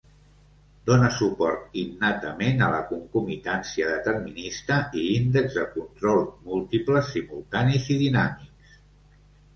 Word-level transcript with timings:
Dona 0.89 1.09
suport 1.17 1.75
innatament 1.81 2.63
a 2.67 2.69
la 2.75 2.79
concomitància 2.93 3.89
determinista 3.91 4.79
i 5.03 5.05
índexs 5.21 5.59
de 5.61 5.67
control 5.77 6.25
múltiples, 6.49 7.13
simultanis 7.19 7.91
i 7.97 8.03
dinàmics. 8.05 8.79